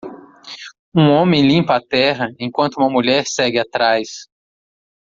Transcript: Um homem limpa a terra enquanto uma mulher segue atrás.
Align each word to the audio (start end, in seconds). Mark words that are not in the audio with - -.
Um 0.95 1.11
homem 1.11 1.47
limpa 1.47 1.75
a 1.75 1.79
terra 1.79 2.29
enquanto 2.39 2.77
uma 2.77 2.89
mulher 2.89 3.23
segue 3.27 3.59
atrás. 3.59 4.27